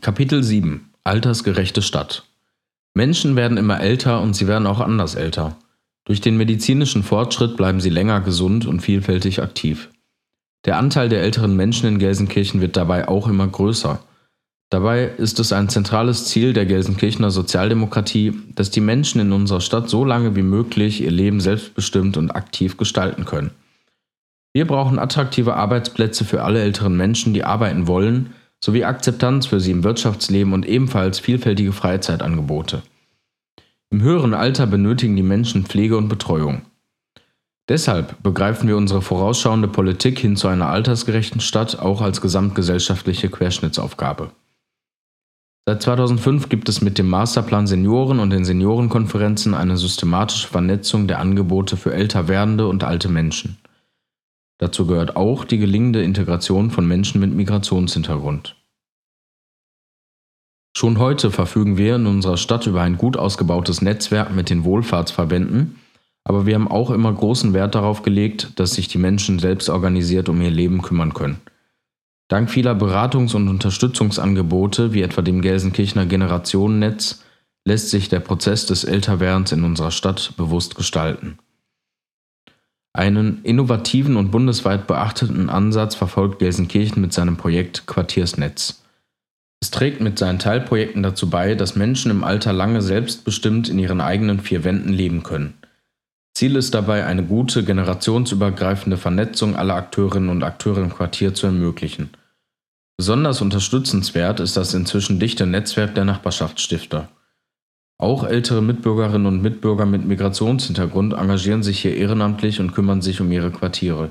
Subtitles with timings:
[0.00, 2.22] Kapitel 7 Altersgerechte Stadt
[2.94, 5.56] Menschen werden immer älter und sie werden auch anders älter.
[6.04, 9.90] Durch den medizinischen Fortschritt bleiben sie länger gesund und vielfältig aktiv.
[10.64, 13.98] Der Anteil der älteren Menschen in Gelsenkirchen wird dabei auch immer größer.
[14.70, 19.88] Dabei ist es ein zentrales Ziel der Gelsenkirchener Sozialdemokratie, dass die Menschen in unserer Stadt
[19.88, 23.50] so lange wie möglich ihr Leben selbstbestimmt und aktiv gestalten können.
[24.52, 28.32] Wir brauchen attraktive Arbeitsplätze für alle älteren Menschen, die arbeiten wollen,
[28.64, 32.82] sowie Akzeptanz für sie im Wirtschaftsleben und ebenfalls vielfältige Freizeitangebote.
[33.90, 36.62] Im höheren Alter benötigen die Menschen Pflege und Betreuung.
[37.68, 44.30] Deshalb begreifen wir unsere vorausschauende Politik hin zu einer altersgerechten Stadt auch als gesamtgesellschaftliche Querschnittsaufgabe.
[45.66, 51.18] Seit 2005 gibt es mit dem Masterplan Senioren und den Seniorenkonferenzen eine systematische Vernetzung der
[51.18, 53.58] Angebote für älter werdende und alte Menschen.
[54.56, 58.56] Dazu gehört auch die gelingende Integration von Menschen mit Migrationshintergrund.
[60.78, 65.74] Schon heute verfügen wir in unserer Stadt über ein gut ausgebautes Netzwerk mit den Wohlfahrtsverbänden,
[66.22, 70.28] aber wir haben auch immer großen Wert darauf gelegt, dass sich die Menschen selbst organisiert
[70.28, 71.40] um ihr Leben kümmern können.
[72.28, 77.24] Dank vieler Beratungs- und Unterstützungsangebote, wie etwa dem Gelsenkirchener Generationennetz,
[77.64, 81.38] lässt sich der Prozess des Älterwerdens in unserer Stadt bewusst gestalten.
[82.92, 88.84] Einen innovativen und bundesweit beachteten Ansatz verfolgt Gelsenkirchen mit seinem Projekt Quartiersnetz.
[89.60, 94.00] Es trägt mit seinen Teilprojekten dazu bei, dass Menschen im Alter lange selbstbestimmt in ihren
[94.00, 95.54] eigenen vier Wänden leben können.
[96.34, 102.10] Ziel ist dabei, eine gute generationsübergreifende Vernetzung aller Akteurinnen und Akteure im Quartier zu ermöglichen.
[102.96, 107.08] Besonders unterstützenswert ist das inzwischen dichte Netzwerk der Nachbarschaftsstifter.
[108.00, 113.32] Auch ältere Mitbürgerinnen und Mitbürger mit Migrationshintergrund engagieren sich hier ehrenamtlich und kümmern sich um
[113.32, 114.10] ihre Quartiere.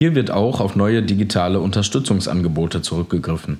[0.00, 3.58] Hier wird auch auf neue digitale Unterstützungsangebote zurückgegriffen.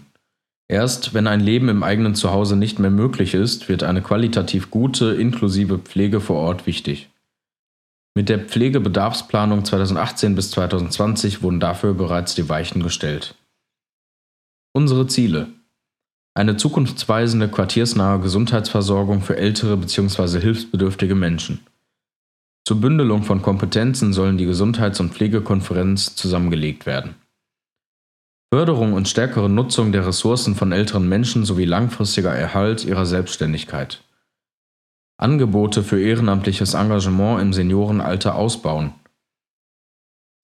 [0.68, 5.14] Erst wenn ein Leben im eigenen Zuhause nicht mehr möglich ist, wird eine qualitativ gute,
[5.14, 7.10] inklusive Pflege vor Ort wichtig.
[8.14, 13.34] Mit der Pflegebedarfsplanung 2018 bis 2020 wurden dafür bereits die Weichen gestellt.
[14.74, 15.48] Unsere Ziele
[16.34, 20.40] eine zukunftsweisende quartiersnahe Gesundheitsversorgung für ältere bzw.
[20.40, 21.60] hilfsbedürftige Menschen.
[22.66, 27.16] Zur Bündelung von Kompetenzen sollen die Gesundheits- und Pflegekonferenz zusammengelegt werden.
[28.52, 34.04] Förderung und stärkere Nutzung der Ressourcen von älteren Menschen sowie langfristiger Erhalt ihrer Selbstständigkeit.
[35.16, 38.92] Angebote für ehrenamtliches Engagement im Seniorenalter ausbauen.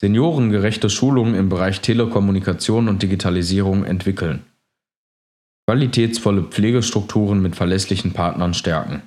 [0.01, 4.43] Seniorengerechte Schulungen im Bereich Telekommunikation und Digitalisierung entwickeln.
[5.67, 9.03] Qualitätsvolle Pflegestrukturen mit verlässlichen Partnern stärken.